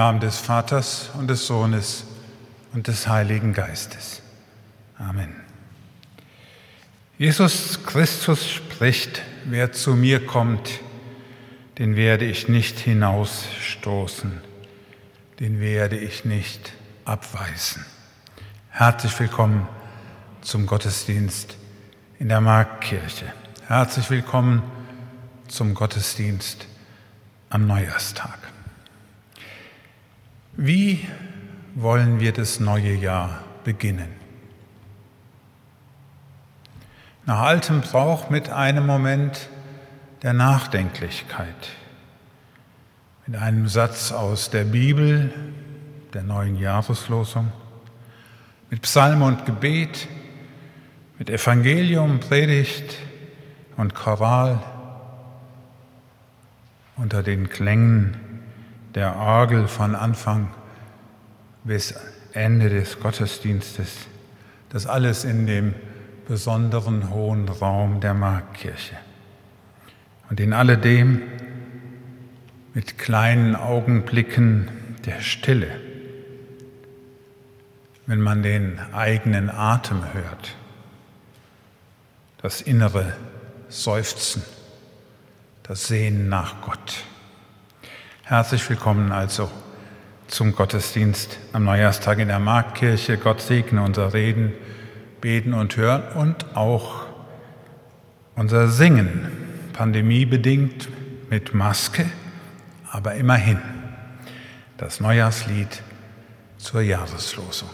[0.00, 2.04] Namen des Vaters und des Sohnes
[2.72, 4.22] und des Heiligen Geistes.
[4.96, 5.36] Amen.
[7.18, 10.70] Jesus Christus spricht, wer zu mir kommt,
[11.76, 14.40] den werde ich nicht hinausstoßen,
[15.38, 16.72] den werde ich nicht
[17.04, 17.84] abweisen.
[18.70, 19.68] Herzlich willkommen
[20.40, 21.58] zum Gottesdienst
[22.18, 23.34] in der Marktkirche.
[23.66, 24.62] Herzlich willkommen
[25.46, 26.66] zum Gottesdienst
[27.50, 28.38] am Neujahrstag.
[30.56, 31.06] Wie
[31.74, 34.08] wollen wir das neue Jahr beginnen?
[37.24, 39.48] Nach altem Brauch mit einem Moment
[40.22, 41.70] der Nachdenklichkeit,
[43.26, 45.32] mit einem Satz aus der Bibel,
[46.12, 47.52] der neuen Jahreslosung,
[48.68, 50.08] mit Psalm und Gebet,
[51.18, 52.96] mit Evangelium, Predigt
[53.76, 54.58] und Choral
[56.96, 58.29] unter den Klängen
[58.94, 60.50] der Orgel von Anfang
[61.64, 61.94] bis
[62.32, 64.06] Ende des Gottesdienstes.
[64.68, 65.74] Das alles in dem
[66.28, 68.96] besonderen hohen Raum der Marktkirche.
[70.28, 71.22] Und in alledem
[72.72, 74.70] mit kleinen Augenblicken
[75.04, 75.68] der Stille,
[78.06, 80.54] wenn man den eigenen Atem hört,
[82.42, 83.12] das innere
[83.68, 84.42] Seufzen,
[85.64, 87.04] das Sehen nach Gott.
[88.30, 89.50] Herzlich willkommen also
[90.28, 93.18] zum Gottesdienst am Neujahrstag in der Marktkirche.
[93.18, 94.52] Gott segne unser Reden,
[95.20, 97.06] Beten und Hören und auch
[98.36, 99.32] unser Singen,
[99.72, 100.88] pandemiebedingt
[101.28, 102.06] mit Maske,
[102.92, 103.58] aber immerhin
[104.76, 105.82] das Neujahrslied
[106.56, 107.70] zur Jahreslosung.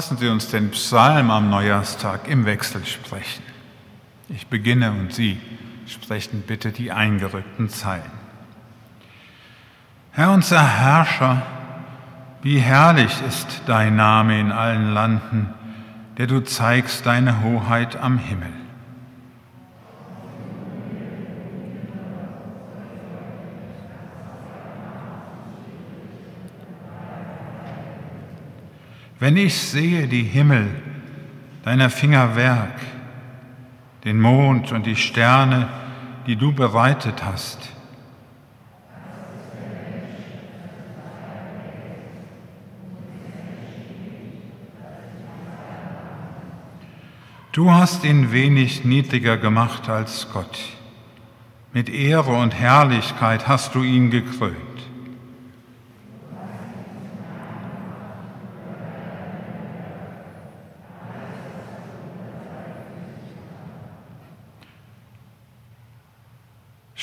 [0.00, 3.42] Lassen Sie uns den Psalm am Neujahrstag im Wechsel sprechen.
[4.30, 5.38] Ich beginne und Sie
[5.86, 8.10] sprechen bitte die eingerückten Zeilen.
[10.12, 11.42] Herr unser Herrscher,
[12.40, 15.52] wie herrlich ist dein Name in allen Landen,
[16.16, 18.54] der du zeigst deine Hoheit am Himmel.
[29.20, 30.68] wenn ich sehe die Himmel,
[31.62, 32.80] deiner Finger Werk,
[34.04, 35.68] den Mond und die Sterne,
[36.26, 37.58] die du bereitet hast.
[47.52, 50.58] Du hast ihn wenig niedriger gemacht als Gott.
[51.74, 54.69] Mit Ehre und Herrlichkeit hast du ihn gekrönt.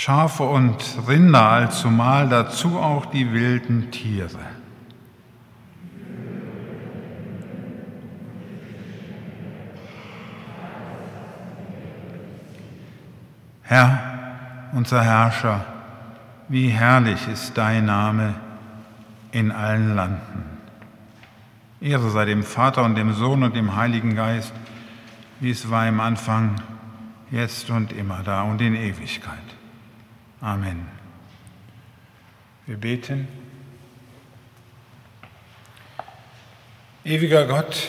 [0.08, 4.40] Schafe und Rinder allzumal, dazu auch die wilden Tiere.
[13.64, 15.66] Herr, unser Herrscher,
[16.48, 18.36] wie herrlich ist dein Name
[19.34, 20.46] in allen Landen.
[21.82, 24.54] Ehre sei dem Vater und dem Sohn und dem Heiligen Geist,
[25.42, 26.56] wie es war im Anfang,
[27.30, 29.47] jetzt und immer da und in Ewigkeit.
[30.42, 30.88] Amen.
[32.68, 33.28] Wir beten.
[37.04, 37.88] Ewiger Gott,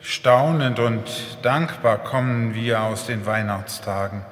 [0.00, 1.02] staunend und
[1.42, 4.22] dankbar kommen wir aus den Weihnachtstagen.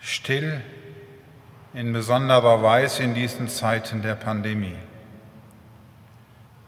[0.00, 0.60] Still
[1.72, 4.76] in besonderer Weise in diesen Zeiten der Pandemie.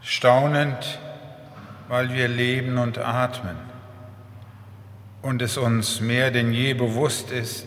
[0.00, 0.98] Staunend,
[1.88, 3.56] weil wir leben und atmen
[5.22, 7.66] und es uns mehr denn je bewusst ist,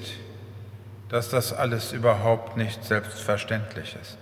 [1.09, 4.17] dass das alles überhaupt nicht selbstverständlich ist.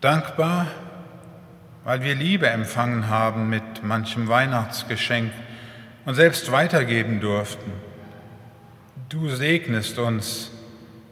[0.00, 0.68] Dankbar,
[1.84, 5.32] weil wir Liebe empfangen haben mit manchem Weihnachtsgeschenk
[6.04, 7.72] und selbst weitergeben durften.
[9.08, 10.50] Du segnest uns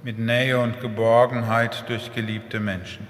[0.02, 3.07] mit Nähe und Geborgenheit durch geliebte Menschen.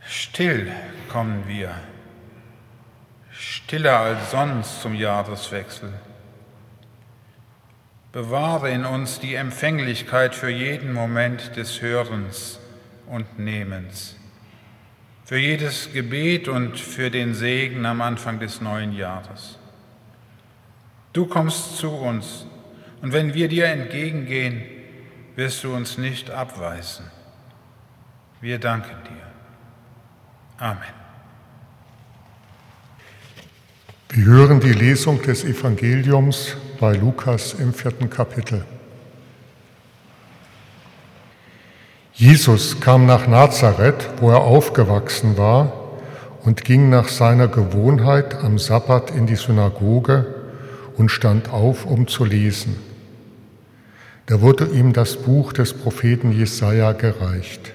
[0.00, 0.72] Still
[1.08, 1.74] kommen wir,
[3.30, 5.92] stiller als sonst zum Jahreswechsel
[8.12, 12.58] Bewahre in uns die Empfänglichkeit für jeden Moment des Hörens
[13.06, 14.16] und Nehmens,
[15.24, 19.58] für jedes Gebet und für den Segen am Anfang des neuen Jahres.
[21.12, 22.46] Du kommst zu uns
[23.00, 24.62] und wenn wir dir entgegengehen,
[25.36, 27.04] wirst du uns nicht abweisen.
[28.40, 29.26] Wir danken dir.
[30.58, 30.99] Amen.
[34.12, 38.64] Wir hören die Lesung des Evangeliums bei Lukas im vierten Kapitel.
[42.14, 45.72] Jesus kam nach Nazareth, wo er aufgewachsen war,
[46.42, 50.26] und ging nach seiner Gewohnheit am Sabbat in die Synagoge
[50.96, 52.78] und stand auf, um zu lesen.
[54.26, 57.74] Da wurde ihm das Buch des Propheten Jesaja gereicht.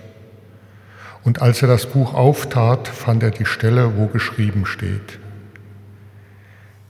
[1.24, 5.20] Und als er das Buch auftat, fand er die Stelle, wo geschrieben steht: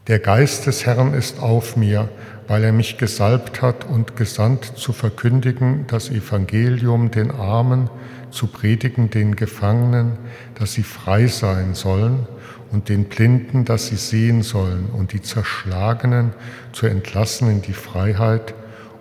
[0.08, 2.10] der Geist des Herrn ist auf mir,
[2.48, 7.90] weil er mich gesalbt hat und gesandt zu verkündigen das Evangelium den Armen,
[8.30, 10.14] zu predigen den Gefangenen,
[10.54, 12.28] dass sie frei sein sollen
[12.72, 16.34] und den Blinden, dass sie sehen sollen und die Zerschlagenen
[16.72, 18.54] zu entlassen in die Freiheit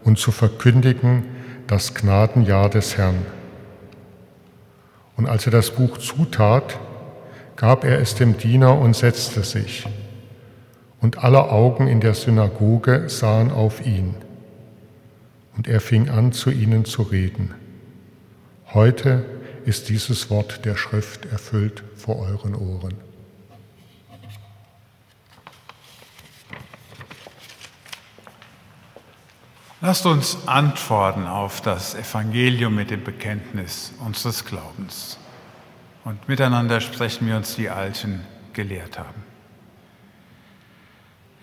[0.04, 1.24] und zu verkündigen
[1.66, 3.26] das Gnadenjahr des Herrn.
[5.16, 6.78] Und als er das Buch zutat,
[7.56, 9.86] gab er es dem Diener und setzte sich
[11.04, 14.14] und alle Augen in der Synagoge sahen auf ihn.
[15.54, 17.54] Und er fing an, zu ihnen zu reden.
[18.72, 19.22] Heute
[19.66, 22.94] ist dieses Wort der Schrift erfüllt vor euren Ohren.
[29.82, 35.18] Lasst uns antworten auf das Evangelium mit dem Bekenntnis unseres Glaubens.
[36.02, 38.22] Und miteinander sprechen wir uns die Alten
[38.54, 39.23] gelehrt haben.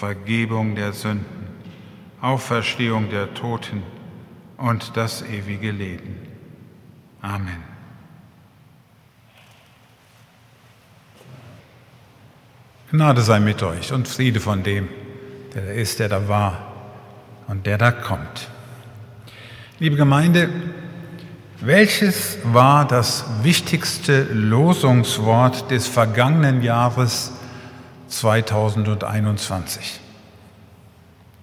[0.00, 1.26] Vergebung der Sünden,
[2.22, 3.82] Auferstehung der Toten
[4.56, 6.16] und das ewige Leben.
[7.20, 7.62] Amen.
[12.90, 14.88] Gnade sei mit euch und Friede von dem,
[15.54, 16.72] der da ist, der da war
[17.48, 18.48] und der da kommt.
[19.80, 20.48] Liebe Gemeinde,
[21.60, 27.34] welches war das wichtigste Losungswort des vergangenen Jahres
[28.10, 30.00] 2021?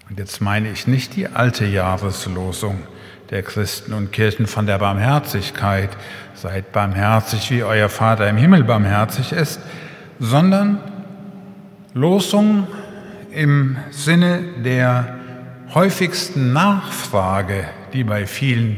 [0.09, 2.83] Und jetzt meine ich nicht die alte Jahreslosung
[3.29, 5.89] der Christen und Kirchen von der Barmherzigkeit,
[6.33, 9.59] seid barmherzig, wie euer Vater im Himmel barmherzig ist,
[10.19, 10.79] sondern
[11.93, 12.67] Losung
[13.31, 15.15] im Sinne der
[15.73, 18.77] häufigsten Nachfrage, die bei vielen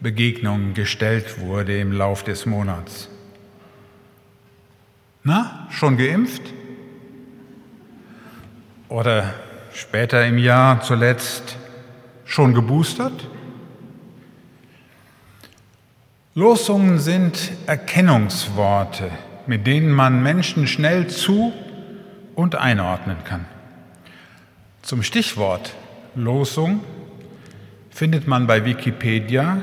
[0.00, 3.08] Begegnungen gestellt wurde im Lauf des Monats.
[5.22, 6.42] Na, schon geimpft?
[8.90, 9.32] Oder
[9.72, 11.56] später im Jahr zuletzt
[12.24, 13.28] schon geboostert?
[16.34, 19.12] Losungen sind Erkennungsworte,
[19.46, 21.52] mit denen man Menschen schnell zu
[22.34, 23.44] und einordnen kann.
[24.82, 25.76] Zum Stichwort
[26.16, 26.80] Losung
[27.90, 29.62] findet man bei Wikipedia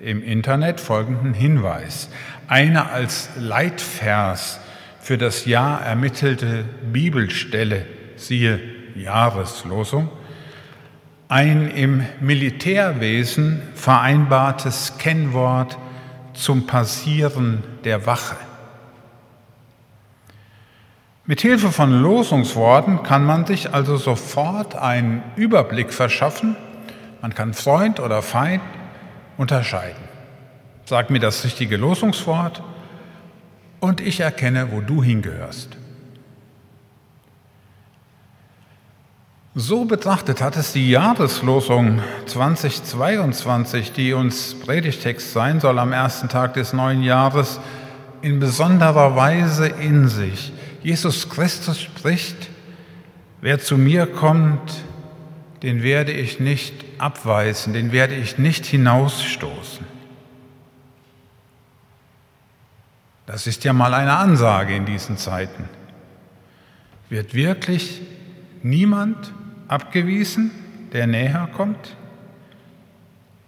[0.00, 2.08] im Internet folgenden Hinweis.
[2.46, 4.60] Eine als Leitvers
[5.00, 7.86] für das Jahr ermittelte Bibelstelle,
[8.20, 8.60] siehe
[8.94, 10.08] Jahreslosung,
[11.28, 15.78] ein im Militärwesen vereinbartes Kennwort
[16.34, 18.36] zum Passieren der Wache.
[21.24, 26.56] Mit Hilfe von Losungsworten kann man sich also sofort einen Überblick verschaffen.
[27.22, 28.62] Man kann Freund oder Feind
[29.36, 30.02] unterscheiden.
[30.84, 32.64] Sag mir das richtige Losungswort
[33.78, 35.79] und ich erkenne, wo du hingehörst.
[39.56, 46.54] So betrachtet hat es die Jahreslosung 2022, die uns Predigtext sein soll am ersten Tag
[46.54, 47.58] des neuen Jahres,
[48.22, 50.52] in besonderer Weise in sich.
[50.84, 52.48] Jesus Christus spricht,
[53.40, 54.84] wer zu mir kommt,
[55.64, 59.84] den werde ich nicht abweisen, den werde ich nicht hinausstoßen.
[63.26, 65.68] Das ist ja mal eine Ansage in diesen Zeiten.
[67.08, 68.00] Wird wirklich
[68.62, 69.32] niemand
[69.70, 70.50] abgewiesen,
[70.92, 71.96] der näher kommt?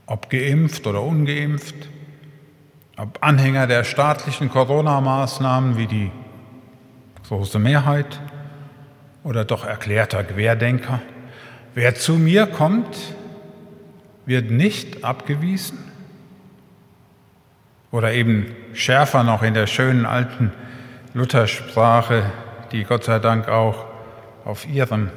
[0.07, 1.75] Ob geimpft oder ungeimpft?
[2.97, 6.11] Ob Anhänger der staatlichen Corona-Maßnahmen wie die
[7.27, 8.21] große Mehrheit
[9.25, 11.01] oder doch erklärter Querdenker.
[11.75, 12.97] Wer zu mir kommt,
[14.27, 15.79] wird nicht abgewiesen.
[17.91, 20.53] Oder eben schärfer noch in der schönen alten
[21.15, 22.31] Luthersprache,
[22.71, 23.87] die Gott sei Dank auch
[24.45, 25.11] auf ihrem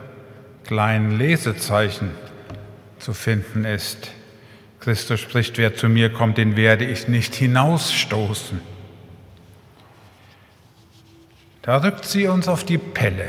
[0.65, 2.11] kleinen Lesezeichen
[2.99, 4.11] zu finden ist.
[4.79, 8.59] Christus spricht, wer zu mir kommt, den werde ich nicht hinausstoßen.
[11.61, 13.27] Da rückt sie uns auf die Pelle,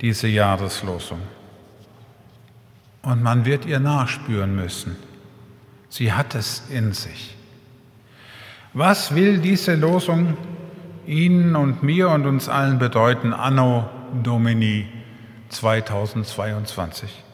[0.00, 1.20] diese Jahreslosung.
[3.02, 4.96] Und man wird ihr nachspüren müssen.
[5.88, 7.36] Sie hat es in sich.
[8.74, 10.36] Was will diese Losung
[11.06, 13.88] Ihnen und mir und uns allen bedeuten, Anno
[14.22, 14.97] Domini
[15.48, 17.24] 2022?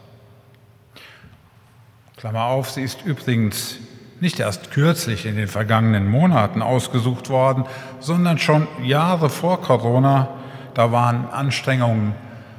[2.16, 3.78] Klammer auf, sie ist übrigens
[4.20, 7.64] nicht erst kürzlich in den vergangenen Monaten ausgesucht worden,
[8.00, 10.28] sondern schon Jahre vor Corona.
[10.72, 12.14] Da waren Anstrengungen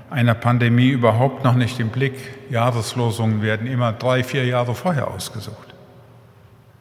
[0.09, 2.13] einer Pandemie überhaupt noch nicht im Blick.
[2.49, 5.73] Jahreslosungen werden immer drei, vier Jahre vorher ausgesucht.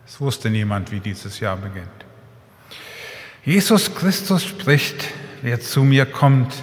[0.07, 1.89] Es wusste niemand, wie dieses Jahr beginnt.
[3.45, 5.07] Jesus Christus spricht,
[5.43, 6.55] wer zu mir kommt,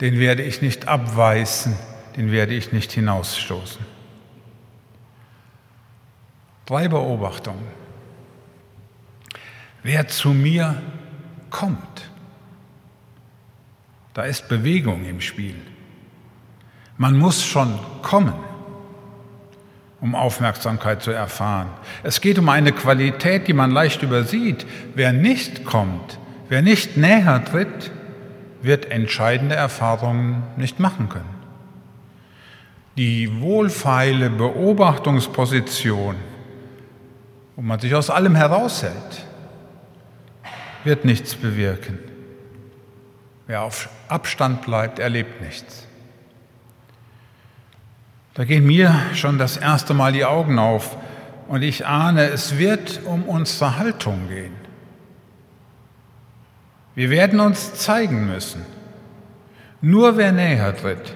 [0.00, 1.76] den werde ich nicht abweisen,
[2.16, 3.84] den werde ich nicht hinausstoßen.
[6.66, 7.66] Drei Beobachtungen.
[9.82, 10.80] Wer zu mir
[11.50, 12.10] kommt,
[14.14, 15.56] da ist Bewegung im Spiel.
[16.96, 18.34] Man muss schon kommen,
[20.00, 21.68] um Aufmerksamkeit zu erfahren.
[22.02, 24.64] Es geht um eine Qualität, die man leicht übersieht.
[24.94, 27.90] Wer nicht kommt, wer nicht näher tritt,
[28.64, 31.34] wird entscheidende Erfahrungen nicht machen können.
[32.96, 36.16] Die wohlfeile Beobachtungsposition
[37.56, 39.24] wo man sich aus allem heraushält,
[40.82, 41.98] wird nichts bewirken.
[43.46, 45.86] Wer auf Abstand bleibt, erlebt nichts.
[48.34, 50.96] Da gehen mir schon das erste Mal die Augen auf
[51.46, 54.63] und ich ahne, es wird um unsere Haltung gehen.
[56.94, 58.64] Wir werden uns zeigen müssen.
[59.80, 61.14] Nur wer näher tritt,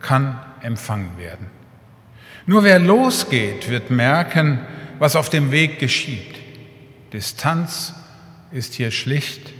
[0.00, 1.50] kann empfangen werden.
[2.46, 4.60] Nur wer losgeht, wird merken,
[4.98, 6.36] was auf dem Weg geschieht.
[7.12, 7.94] Distanz
[8.52, 9.52] ist hier schlicht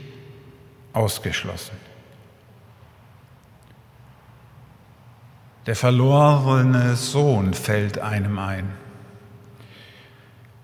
[0.93, 1.75] ausgeschlossen.
[5.65, 8.69] Der verlorene Sohn fällt einem ein.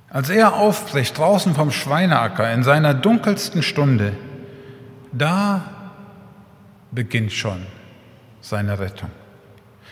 [0.10, 4.14] Als er aufbricht draußen vom Schweineacker in seiner dunkelsten Stunde,
[5.14, 5.62] da
[6.92, 7.66] beginnt schon
[8.42, 9.10] seine Rettung.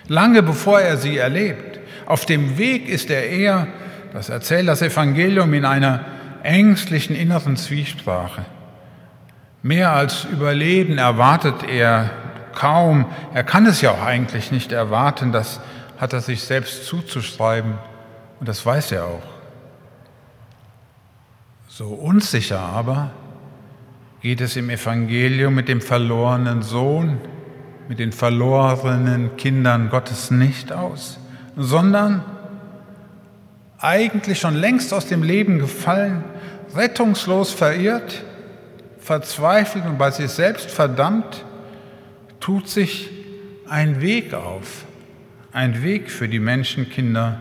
[0.07, 1.79] Lange bevor er sie erlebt.
[2.05, 3.67] Auf dem Weg ist er eher,
[4.13, 6.03] das erzählt das Evangelium, in einer
[6.43, 8.45] ängstlichen inneren Zwiesprache.
[9.61, 12.09] Mehr als Überleben erwartet er
[12.53, 13.05] kaum.
[13.33, 15.31] Er kann es ja auch eigentlich nicht erwarten.
[15.31, 15.59] Das
[15.99, 17.75] hat er sich selbst zuzuschreiben
[18.39, 19.23] und das weiß er auch.
[21.67, 23.11] So unsicher aber
[24.21, 27.19] geht es im Evangelium mit dem verlorenen Sohn,
[27.87, 31.19] mit den verlorenen Kindern Gottes nicht aus,
[31.55, 32.23] sondern
[33.79, 36.23] eigentlich schon längst aus dem Leben gefallen,
[36.75, 38.23] rettungslos verirrt,
[38.99, 41.43] verzweifelt und bei sich selbst verdammt,
[42.39, 43.09] tut sich
[43.67, 44.85] ein Weg auf,
[45.51, 47.39] ein Weg für die Menschenkinder,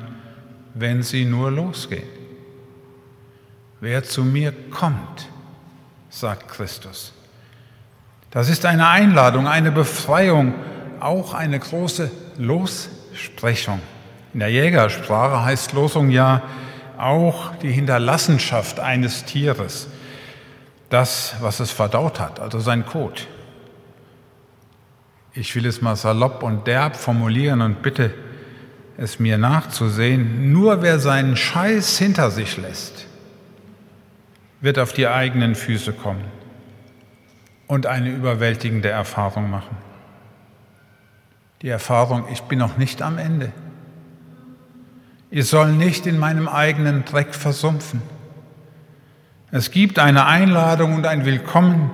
[0.75, 2.09] wenn sie nur losgehen.
[3.81, 5.30] Wer zu mir kommt,
[6.11, 7.12] sagt Christus.
[8.31, 10.55] Das ist eine Einladung, eine Befreiung,
[11.01, 13.81] auch eine große Lossprechung.
[14.35, 16.42] In der Jägersprache heißt Losung ja
[16.99, 19.88] auch die Hinterlassenschaft eines Tieres,
[20.90, 23.27] das, was es verdaut hat, also sein Kot.
[25.33, 28.12] Ich will es mal salopp und derb formulieren und bitte
[28.96, 30.53] es mir nachzusehen.
[30.53, 33.07] Nur wer seinen Scheiß hinter sich lässt,
[34.61, 36.25] wird auf die eigenen Füße kommen
[37.66, 39.77] und eine überwältigende Erfahrung machen.
[41.62, 43.53] Die Erfahrung, ich bin noch nicht am Ende.
[45.31, 48.03] Ich soll nicht in meinem eigenen Dreck versumpfen.
[49.53, 51.90] Es gibt eine Einladung und ein Willkommen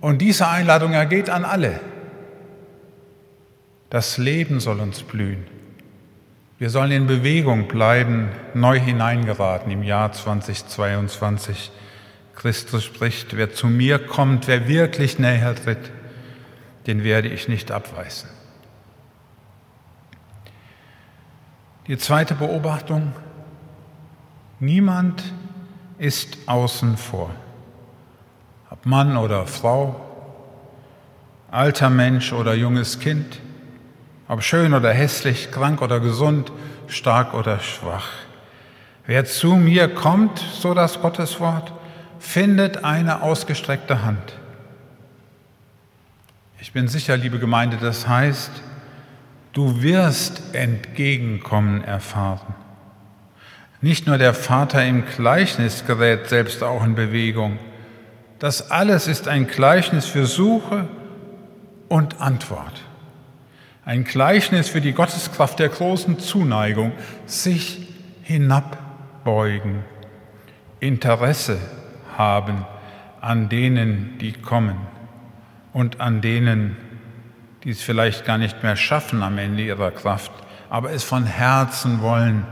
[0.00, 1.80] und diese Einladung ergeht an alle.
[3.90, 5.55] Das Leben soll uns blühen.
[6.58, 11.70] Wir sollen in Bewegung bleiben, neu hineingeraten im Jahr 2022.
[12.34, 15.90] Christus spricht, wer zu mir kommt, wer wirklich näher tritt,
[16.86, 18.30] den werde ich nicht abweisen.
[21.88, 23.12] Die zweite Beobachtung,
[24.58, 25.24] niemand
[25.98, 27.30] ist außen vor.
[28.70, 30.00] Ob Mann oder Frau,
[31.50, 33.40] alter Mensch oder junges Kind,
[34.28, 36.52] ob schön oder hässlich, krank oder gesund,
[36.88, 38.08] stark oder schwach.
[39.06, 41.72] Wer zu mir kommt, so das Gottes Wort,
[42.18, 44.34] findet eine ausgestreckte Hand.
[46.60, 48.50] Ich bin sicher, liebe Gemeinde, das heißt,
[49.52, 52.54] du wirst Entgegenkommen erfahren.
[53.80, 57.58] Nicht nur der Vater im Gleichnis gerät selbst auch in Bewegung.
[58.38, 60.88] Das alles ist ein Gleichnis für Suche
[61.88, 62.82] und Antwort.
[63.86, 66.90] Ein Gleichnis für die Gotteskraft der großen Zuneigung,
[67.24, 67.86] sich
[68.24, 69.84] hinabbeugen,
[70.80, 71.56] Interesse
[72.18, 72.66] haben
[73.20, 74.76] an denen, die kommen
[75.72, 76.76] und an denen,
[77.62, 80.32] die es vielleicht gar nicht mehr schaffen am Ende ihrer Kraft,
[80.68, 82.44] aber es von Herzen wollen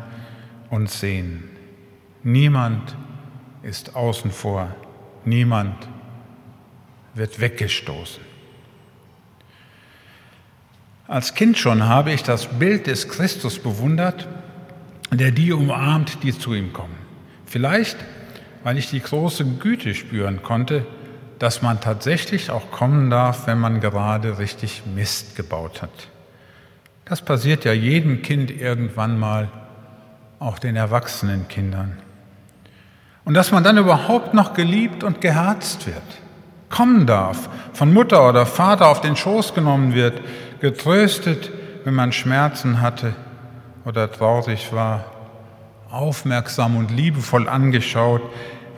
[0.71, 1.51] und sehen.
[2.23, 2.97] Niemand
[3.65, 4.69] ist außen vor,
[5.25, 5.89] niemand
[7.15, 8.34] wird weggestoßen.
[11.15, 14.27] Als Kind schon habe ich das Bild des Christus bewundert,
[15.13, 16.97] der die umarmt, die zu ihm kommen.
[17.47, 17.97] Vielleicht,
[18.65, 20.85] weil ich die große Güte spüren konnte,
[21.39, 26.09] dass man tatsächlich auch kommen darf, wenn man gerade richtig Mist gebaut hat.
[27.05, 29.49] Das passiert ja jedem Kind irgendwann mal,
[30.41, 31.97] auch den erwachsenen Kindern.
[33.25, 36.03] Und dass man dann überhaupt noch geliebt und geherzt wird,
[36.71, 40.21] kommen darf, von Mutter oder Vater auf den Schoß genommen wird,
[40.65, 41.53] getröstet,
[41.85, 43.15] wenn man Schmerzen hatte
[43.85, 45.05] oder traurig war,
[45.91, 48.23] aufmerksam und liebevoll angeschaut,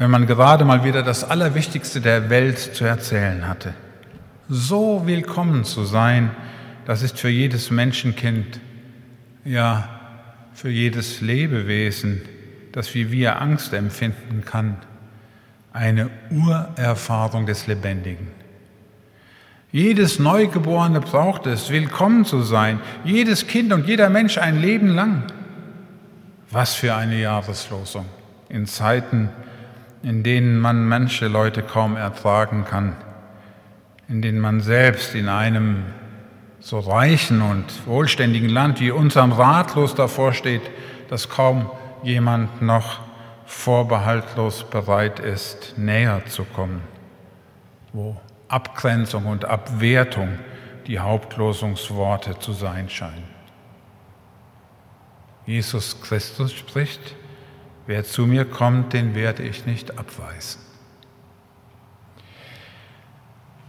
[0.01, 3.73] wenn man gerade mal wieder das Allerwichtigste der Welt zu erzählen hatte.
[4.49, 6.33] So willkommen zu sein,
[6.87, 8.59] das ist für jedes Menschenkind,
[9.45, 9.89] ja,
[10.55, 12.21] für jedes Lebewesen,
[12.73, 14.79] das wie wir Angst empfinden kann,
[15.73, 18.36] eine Urerfahrung des Lebendigen.
[19.77, 22.81] Jedes Neugeborene braucht es, willkommen zu sein.
[23.05, 25.25] Jedes Kind und jeder Mensch ein Leben lang.
[26.51, 28.07] Was für eine Jahreslosung
[28.49, 29.29] in Zeiten,
[30.03, 32.97] in denen man manche Leute kaum ertragen kann,
[34.09, 35.85] in denen man selbst in einem
[36.59, 40.63] so reichen und wohlständigen Land wie unserem ratlos davor steht,
[41.11, 41.71] dass kaum
[42.03, 43.01] jemand noch
[43.45, 46.81] vorbehaltlos bereit ist, näher zu kommen.
[47.93, 48.17] Wo
[48.49, 50.39] Abgrenzung und Abwertung
[50.87, 53.37] die Hauptlosungsworte zu sein scheinen.
[55.47, 57.15] Jesus Christus spricht,
[57.87, 60.61] wer zu mir kommt, den werde ich nicht abweisen.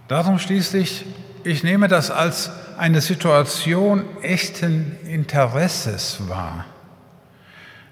[0.07, 1.05] Darum schließlich,
[1.43, 6.65] ich nehme das als eine Situation echten Interesses wahr.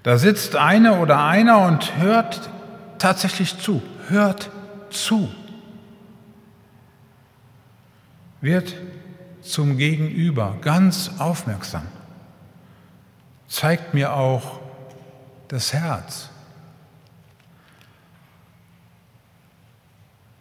[0.04, 2.50] Da sitzt eine oder einer und hört
[3.00, 4.50] tatsächlich zu, hört
[4.90, 5.32] zu,
[8.42, 8.76] wird
[9.42, 11.84] zum Gegenüber ganz aufmerksam
[13.48, 14.60] zeigt mir auch
[15.48, 16.30] das Herz.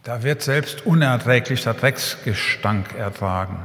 [0.03, 3.59] Da wird selbst unerträglicher Drecksgestank ertragen.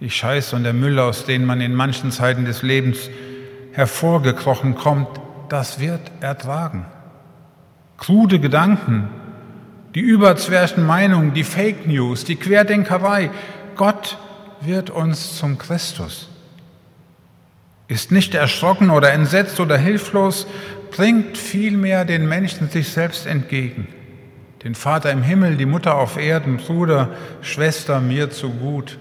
[0.00, 3.10] Die Scheiße und der Müll, aus denen man in manchen Zeiten des Lebens
[3.72, 5.08] hervorgekrochen kommt,
[5.48, 6.86] das wird ertragen.
[7.96, 9.08] Krude Gedanken,
[9.94, 13.30] die überzwerchten Meinungen, die Fake News, die Querdenkerei.
[13.76, 14.18] Gott
[14.60, 16.28] wird uns zum Christus
[17.88, 20.46] ist nicht erschrocken oder entsetzt oder hilflos,
[20.90, 23.88] bringt vielmehr den Menschen sich selbst entgegen.
[24.62, 28.98] Den Vater im Himmel, die Mutter auf Erden, Bruder, Schwester, mir zu gut,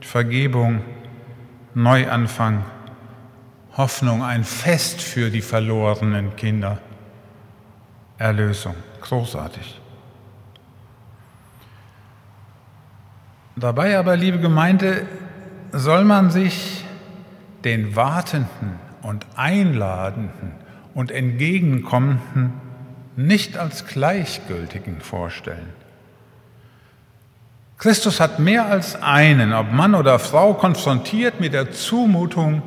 [0.00, 0.82] Vergebung,
[1.74, 2.64] Neuanfang,
[3.76, 6.78] Hoffnung, ein Fest für die verlorenen Kinder,
[8.18, 9.80] Erlösung, großartig.
[13.58, 15.06] Dabei aber, liebe Gemeinde,
[15.72, 16.84] soll man sich
[17.64, 20.52] den Wartenden und Einladenden
[20.92, 22.52] und Entgegenkommenden
[23.16, 25.72] nicht als Gleichgültigen vorstellen.
[27.78, 32.62] Christus hat mehr als einen, ob Mann oder Frau, konfrontiert mit der Zumutung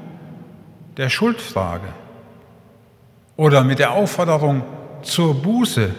[0.97, 1.87] der Schuldfrage
[3.35, 4.63] oder mit der Aufforderung
[5.03, 5.91] zur Buße.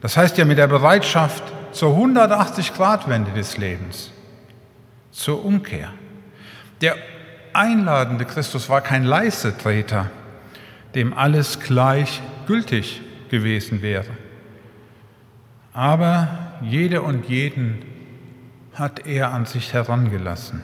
[0.00, 4.12] Das heißt ja mit der Bereitschaft zur 180-Grad-Wende des Lebens,
[5.10, 5.92] zur Umkehr.
[6.80, 6.96] Der
[7.52, 10.10] einladende Christus war kein Leisetreter,
[10.94, 14.10] dem alles gleichgültig gewesen wäre.
[15.72, 17.84] Aber jede und jeden
[18.74, 20.62] hat er an sich herangelassen.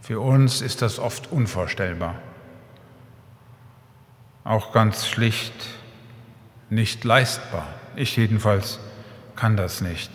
[0.00, 2.14] Für uns ist das oft unvorstellbar.
[4.44, 5.52] Auch ganz schlicht
[6.70, 7.66] nicht leistbar.
[7.96, 8.78] Ich jedenfalls
[9.36, 10.10] kann das nicht.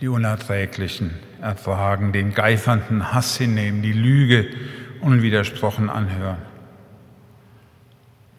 [0.00, 4.46] Die Unerträglichen ertragen, den geifernden Hass hinnehmen, die Lüge
[5.00, 6.38] unwidersprochen anhören.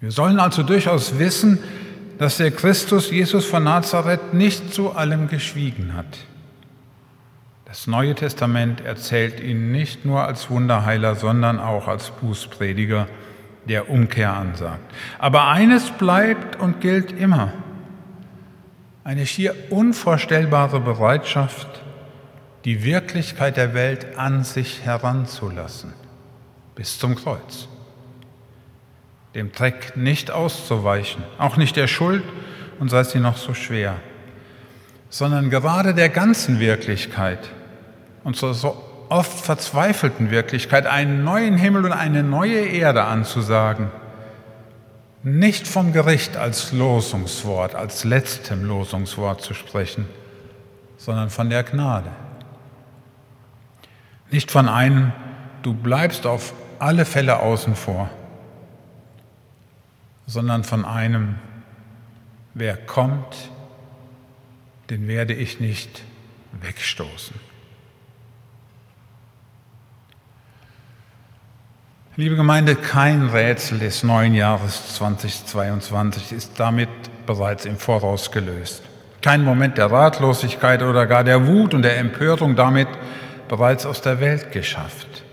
[0.01, 1.59] Wir sollen also durchaus wissen,
[2.17, 6.17] dass der Christus Jesus von Nazareth nicht zu allem geschwiegen hat.
[7.65, 13.07] Das Neue Testament erzählt ihn nicht nur als Wunderheiler, sondern auch als Bußprediger,
[13.67, 14.93] der Umkehr ansagt.
[15.17, 17.51] Aber eines bleibt und gilt immer.
[19.05, 21.67] Eine schier unvorstellbare Bereitschaft,
[22.65, 25.93] die Wirklichkeit der Welt an sich heranzulassen,
[26.73, 27.67] bis zum Kreuz.
[29.35, 32.23] Dem Dreck nicht auszuweichen, auch nicht der Schuld,
[32.79, 33.97] und sei sie noch so schwer,
[35.11, 37.51] sondern gerade der ganzen Wirklichkeit,
[38.23, 38.75] unserer so
[39.09, 43.91] oft verzweifelten Wirklichkeit, einen neuen Himmel und eine neue Erde anzusagen,
[45.25, 50.07] nicht vom Gericht als Losungswort, als letztem Losungswort zu sprechen,
[50.97, 52.11] sondern von der Gnade.
[54.29, 55.13] Nicht von einem,
[55.63, 58.11] du bleibst auf alle Fälle außen vor,
[60.27, 61.39] sondern von einem,
[62.53, 63.49] wer kommt,
[64.91, 66.03] den werde ich nicht
[66.61, 67.35] wegstoßen.
[72.17, 76.87] Liebe Gemeinde, kein Rätsel des neuen Jahres 2022 ist damit
[77.25, 78.83] bereits im Voraus gelöst.
[79.21, 82.87] Kein Moment der Ratlosigkeit oder gar der Wut und der Empörung damit
[83.49, 85.25] bereits aus der Welt geschafft.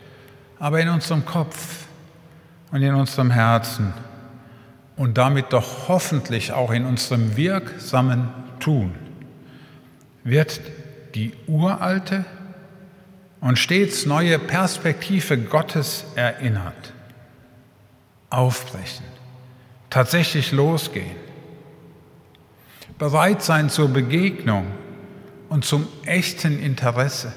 [0.59, 1.87] Aber in unserem Kopf
[2.73, 3.95] und in unserem Herzen
[4.97, 8.97] und damit doch hoffentlich auch in unserem wirksamen Tun
[10.25, 10.61] wird
[11.15, 12.25] die uralte
[13.43, 16.95] und stets neue Perspektive Gottes erinnert.
[18.31, 19.05] Aufbrechen,
[19.91, 21.17] tatsächlich losgehen,
[22.99, 24.69] bereit sein zur Begegnung
[25.51, 27.33] und zum echten Interesse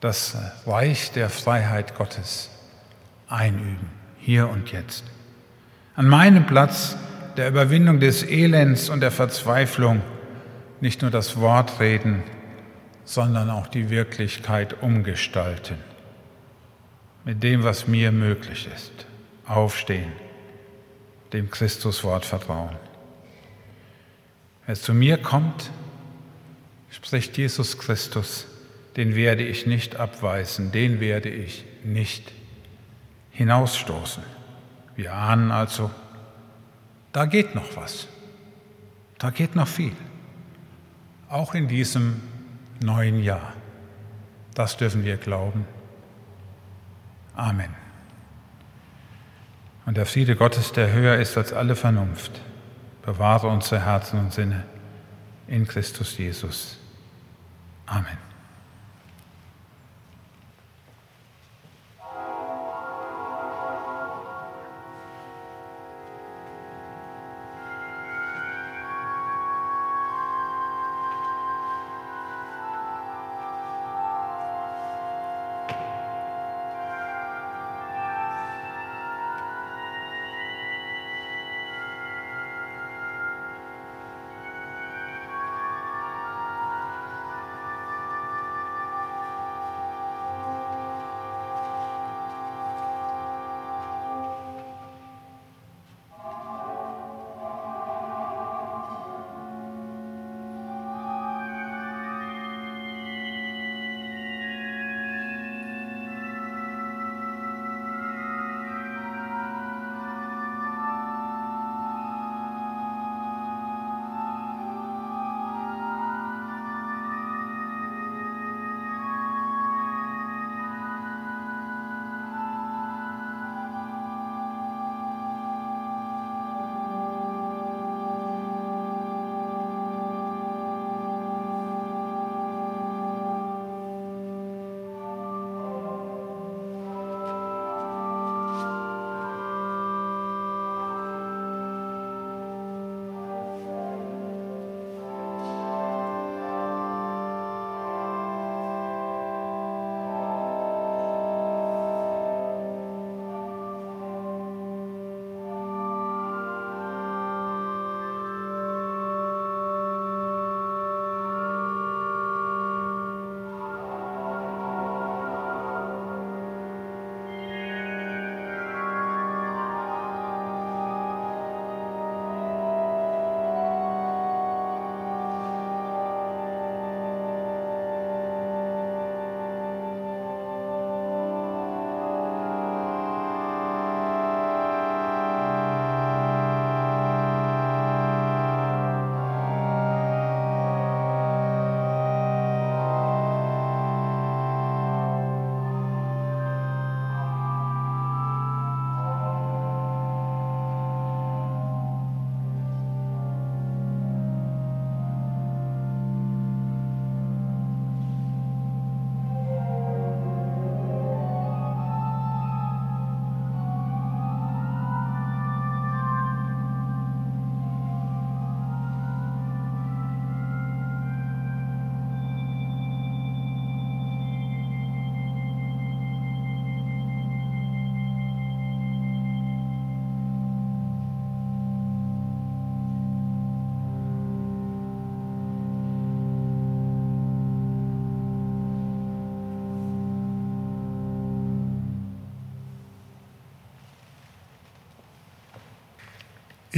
[0.00, 2.48] das Reich der Freiheit Gottes
[3.28, 5.04] einüben, hier und jetzt.
[5.96, 6.96] An meinem Platz
[7.36, 10.00] der Überwindung des Elends und der Verzweiflung
[10.80, 12.22] nicht nur das Wort reden,
[13.06, 15.78] sondern auch die Wirklichkeit umgestalten.
[17.24, 19.06] Mit dem, was mir möglich ist.
[19.46, 20.12] Aufstehen,
[21.32, 22.76] dem Christuswort vertrauen.
[24.66, 25.70] Wer zu mir kommt,
[26.90, 28.46] spricht Jesus Christus,
[28.96, 32.32] den werde ich nicht abweisen, den werde ich nicht
[33.30, 34.24] hinausstoßen.
[34.96, 35.90] Wir ahnen also,
[37.12, 38.08] da geht noch was,
[39.18, 39.94] da geht noch viel,
[41.28, 42.20] auch in diesem
[42.80, 43.52] neuen Jahr.
[44.54, 45.66] Das dürfen wir glauben.
[47.34, 47.74] Amen.
[49.84, 52.40] Und der Friede Gottes, der höher ist als alle Vernunft,
[53.02, 54.64] bewahre unsere Herzen und Sinne
[55.46, 56.78] in Christus Jesus.
[57.86, 58.25] Amen.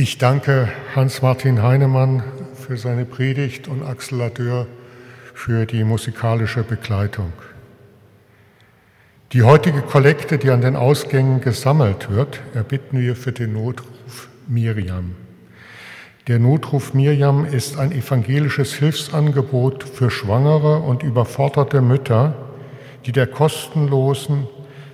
[0.01, 2.23] Ich danke Hans-Martin Heinemann
[2.55, 4.69] für seine Predigt und Axel Ladeur
[5.35, 7.33] für die musikalische Begleitung.
[9.33, 15.17] Die heutige Kollekte, die an den Ausgängen gesammelt wird, erbitten wir für den Notruf Miriam.
[16.29, 22.35] Der Notruf Miriam ist ein evangelisches Hilfsangebot für schwangere und überforderte Mütter,
[23.05, 24.47] die der kostenlosen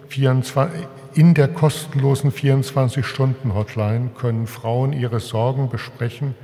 [0.09, 6.35] 24, in der kostenlosen 24-Stunden-Hotline können Frauen ihre Sorgen besprechen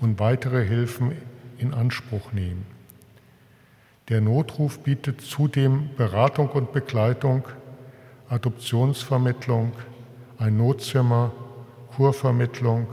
[0.00, 1.12] und weitere Hilfen
[1.58, 2.66] in Anspruch nehmen.
[4.08, 7.44] Der Notruf bietet zudem Beratung und Begleitung,
[8.28, 9.72] Adoptionsvermittlung,
[10.38, 11.32] ein Notzimmer,
[11.96, 12.88] Kurvermittlung,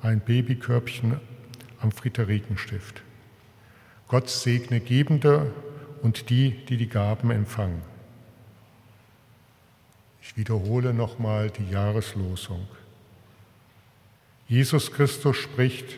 [0.00, 1.20] ein Babykörbchen
[1.80, 3.02] am Friederikenstift.
[4.06, 5.52] Gott segne Gebende
[6.02, 7.91] und die, die die Gaben empfangen.
[10.22, 12.66] Ich wiederhole nochmal die Jahreslosung.
[14.48, 15.96] Jesus Christus spricht,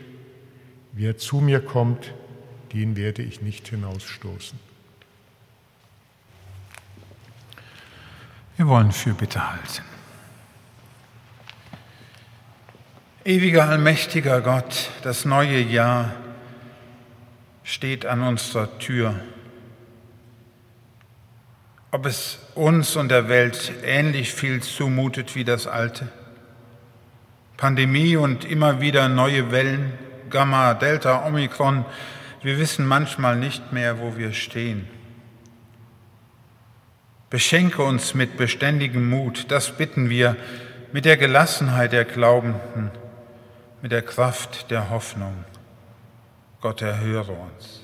[0.93, 2.13] wer zu mir kommt,
[2.73, 4.59] den werde ich nicht hinausstoßen.
[8.57, 9.83] Wir wollen für Bitte halten.
[13.25, 16.15] Ewiger, allmächtiger Gott, das neue Jahr
[17.63, 19.21] steht an unserer Tür.
[21.95, 26.09] Ob es uns und der Welt ähnlich viel zumutet wie das alte?
[27.57, 29.93] Pandemie und immer wieder neue Wellen,
[30.29, 31.85] Gamma, Delta, Omikron,
[32.43, 34.89] wir wissen manchmal nicht mehr, wo wir stehen.
[37.31, 40.35] Beschenke uns mit beständigem Mut, das bitten wir,
[40.91, 42.91] mit der Gelassenheit der Glaubenden,
[43.83, 45.45] mit der Kraft der Hoffnung.
[46.61, 47.84] Gott erhöre uns.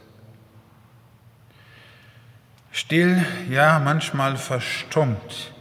[2.72, 5.52] Still, ja manchmal verstummt,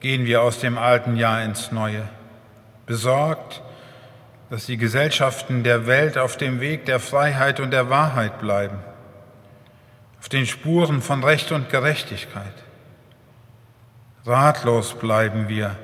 [0.00, 2.08] gehen wir aus dem alten Jahr ins neue,
[2.86, 3.62] besorgt,
[4.50, 8.78] dass die Gesellschaften der Welt auf dem Weg der Freiheit und der Wahrheit bleiben,
[10.18, 12.52] auf den Spuren von Recht und Gerechtigkeit.
[14.26, 15.76] Ratlos bleiben wir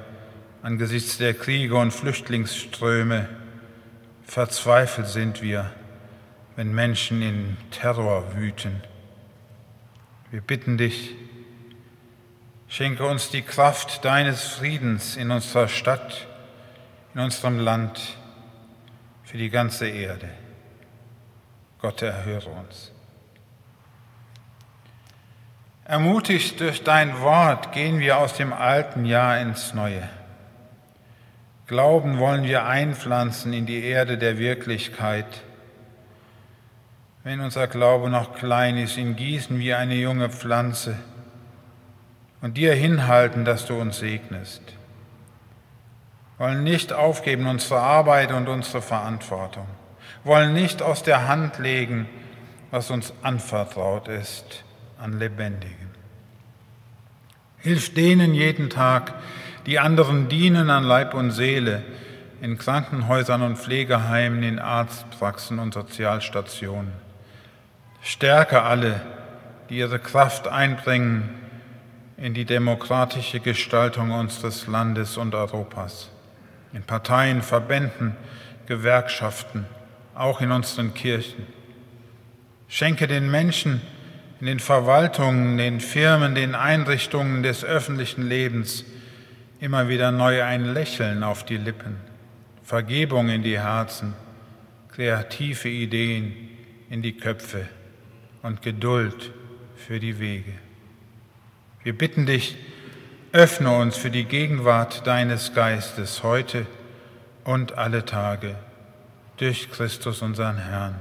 [0.62, 3.28] angesichts der Kriege und Flüchtlingsströme.
[4.24, 5.70] Verzweifelt sind wir,
[6.56, 8.82] wenn Menschen in Terror wüten.
[10.36, 11.14] Wir bitten dich,
[12.68, 16.26] schenke uns die Kraft deines Friedens in unserer Stadt,
[17.14, 18.18] in unserem Land,
[19.24, 20.28] für die ganze Erde.
[21.80, 22.92] Gott erhöre uns.
[25.86, 30.06] Ermutigt durch dein Wort gehen wir aus dem alten Jahr ins neue.
[31.66, 35.45] Glauben wollen wir einpflanzen in die Erde der Wirklichkeit.
[37.26, 40.94] Wenn unser Glaube noch klein ist, ihn gießen wie eine junge Pflanze
[42.40, 44.62] und dir hinhalten, dass du uns segnest.
[46.38, 49.66] Wollen nicht aufgeben unsere Arbeit und unsere Verantwortung.
[50.22, 52.08] Wollen nicht aus der Hand legen,
[52.70, 54.62] was uns anvertraut ist
[54.96, 55.90] an Lebendigen.
[57.58, 59.14] Hilf denen jeden Tag,
[59.66, 61.82] die anderen dienen an Leib und Seele,
[62.40, 67.05] in Krankenhäusern und Pflegeheimen, in Arztpraxen und Sozialstationen.
[68.06, 69.00] Stärke alle,
[69.68, 71.28] die ihre Kraft einbringen
[72.16, 76.12] in die demokratische Gestaltung unseres Landes und Europas,
[76.72, 78.16] in Parteien, Verbänden,
[78.66, 79.66] Gewerkschaften,
[80.14, 81.48] auch in unseren Kirchen.
[82.68, 83.82] Schenke den Menschen,
[84.38, 88.84] in den Verwaltungen, den Firmen, den Einrichtungen des öffentlichen Lebens
[89.58, 91.96] immer wieder neu ein Lächeln auf die Lippen,
[92.62, 94.14] Vergebung in die Herzen,
[94.92, 96.50] kreative Ideen
[96.88, 97.68] in die Köpfe
[98.46, 99.32] und Geduld
[99.74, 100.52] für die Wege.
[101.82, 102.56] Wir bitten dich,
[103.32, 106.64] öffne uns für die Gegenwart deines Geistes heute
[107.42, 108.54] und alle Tage
[109.36, 110.94] durch Christus unseren Herrn.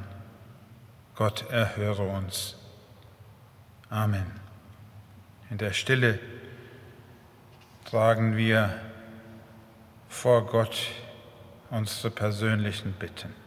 [1.14, 2.56] Gott erhöre uns.
[3.91, 4.26] Amen.
[5.52, 6.18] In der Stille
[7.86, 8.74] tragen wir
[10.10, 10.88] vor Gott
[11.70, 13.45] unsere persönlichen Bitten.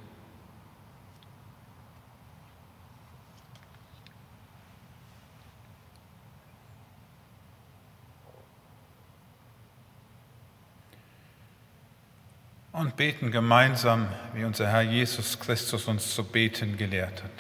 [12.79, 17.31] Und beten gemeinsam, wie unser Herr Jesus Christus uns zu beten gelehrt hat.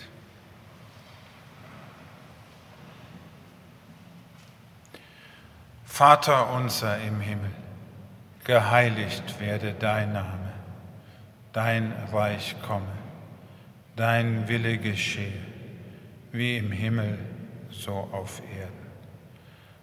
[5.84, 7.52] Vater unser im Himmel,
[8.42, 10.54] geheiligt werde dein Name,
[11.52, 12.90] dein Reich komme,
[13.94, 15.40] dein Wille geschehe,
[16.32, 17.16] wie im Himmel,
[17.70, 18.72] so auf Erden.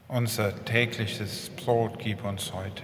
[0.09, 2.83] Unser tägliches Brot gib uns heute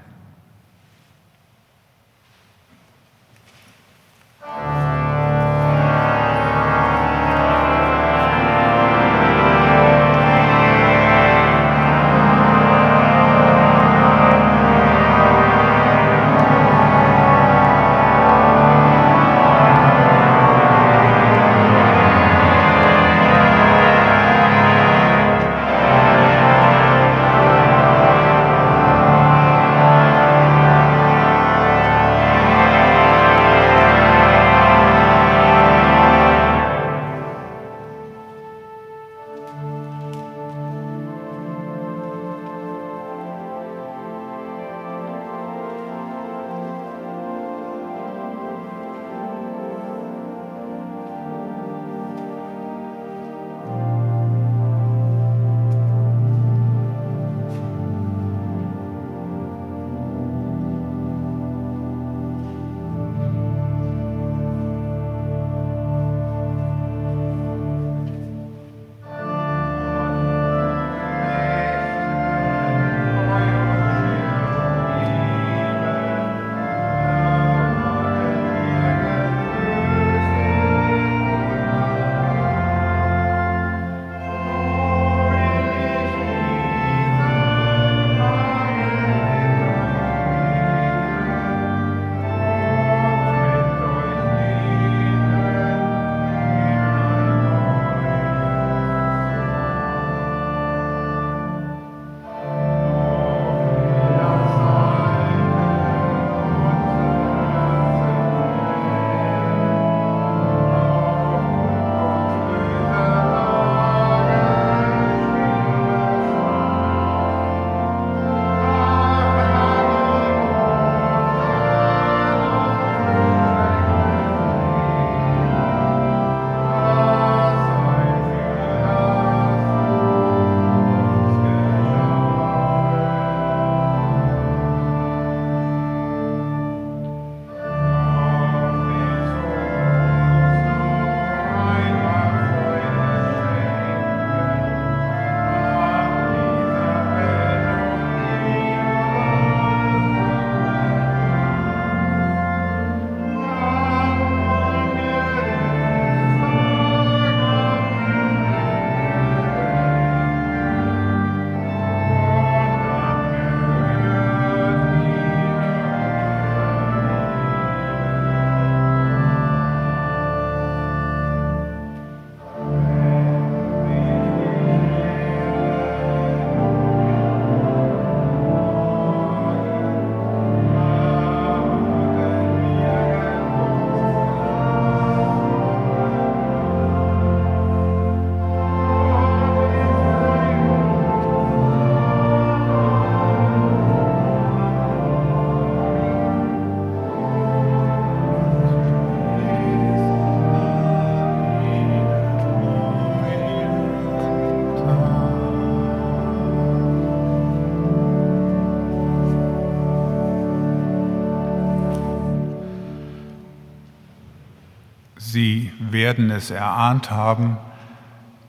[215.91, 217.57] Werden es erahnt haben,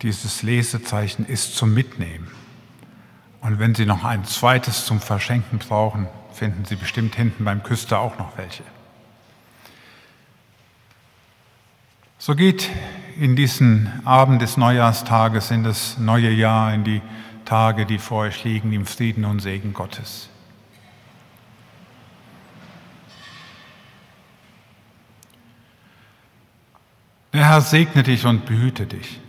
[0.03, 2.31] dieses Lesezeichen ist zum Mitnehmen.
[3.41, 8.01] Und wenn Sie noch ein zweites zum Verschenken brauchen, finden Sie bestimmt hinten beim Küster
[8.01, 8.63] auch noch welche.
[12.19, 12.71] So geht
[13.19, 17.03] in diesen Abend des Neujahrstages in das neue Jahr, in die
[17.45, 20.29] Tage, die vor euch liegen, im Frieden und Segen Gottes.
[27.33, 29.21] Der Herr segne dich und behüte dich.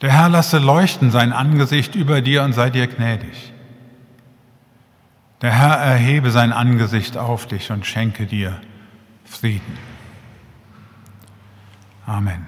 [0.00, 3.52] Der Herr lasse leuchten sein Angesicht über dir und sei dir gnädig.
[5.42, 8.60] Der Herr erhebe sein Angesicht auf dich und schenke dir
[9.24, 9.76] Frieden.
[12.06, 12.46] Amen.